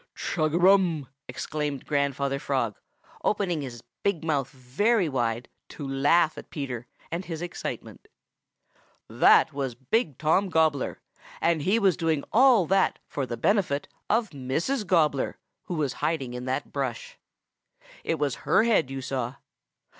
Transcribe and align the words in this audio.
"Chug 0.15 0.55
a 0.55 0.57
rum!" 0.57 1.09
exclaimed 1.27 1.85
Grandfather 1.85 2.39
Frog, 2.39 2.79
opening 3.23 3.61
his 3.61 3.83
big 4.01 4.23
mouth 4.23 4.49
very 4.49 5.07
wide 5.07 5.47
to 5.69 5.87
laugh 5.87 6.39
at 6.39 6.49
Peter 6.49 6.87
and 7.11 7.23
his 7.25 7.43
excitement. 7.43 8.07
"That 9.07 9.53
was 9.53 9.75
Big 9.75 10.17
Tom 10.17 10.49
Gobbler, 10.49 10.99
and 11.39 11.61
he 11.61 11.77
was 11.77 11.97
doing 11.97 12.23
all 12.33 12.65
that 12.65 12.97
for 13.05 13.27
the 13.27 13.37
benefit 13.37 13.87
of 14.09 14.31
Mrs. 14.31 14.87
Gobbler, 14.87 15.37
who 15.65 15.75
was 15.75 15.93
hiding 16.01 16.33
in 16.33 16.45
that 16.45 16.73
brush. 16.73 17.19
It 18.03 18.17
was 18.17 18.37
her 18.41 18.63
head 18.63 18.89
you 18.89 19.01
saw. 19.03 19.35